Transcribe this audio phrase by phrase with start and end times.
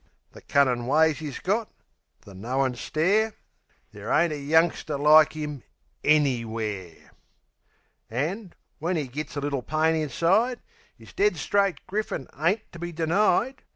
[0.31, 1.69] The cunnin' ways 'e's got;
[2.21, 3.35] the knowin' stare
[3.93, 5.61] Ther' ain't a youngster like 'im
[6.03, 7.11] ANYWHERE!
[8.09, 10.59] An', when 'e gits a little pain inside,
[10.97, 13.61] 'Is dead straight griffin ain't to be denied.